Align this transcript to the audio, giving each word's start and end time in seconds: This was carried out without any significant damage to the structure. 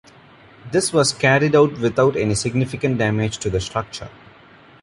This 0.71 0.91
was 0.91 1.13
carried 1.13 1.53
out 1.55 1.77
without 1.77 2.15
any 2.15 2.33
significant 2.33 2.97
damage 2.97 3.37
to 3.37 3.51
the 3.51 3.61
structure. 3.61 4.09